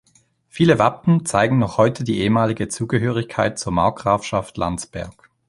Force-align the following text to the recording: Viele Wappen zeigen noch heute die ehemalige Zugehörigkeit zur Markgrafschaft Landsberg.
Viele 0.47 0.79
Wappen 0.79 1.27
zeigen 1.27 1.59
noch 1.59 1.77
heute 1.77 2.03
die 2.03 2.21
ehemalige 2.21 2.69
Zugehörigkeit 2.69 3.59
zur 3.59 3.71
Markgrafschaft 3.73 4.57
Landsberg. 4.57 5.29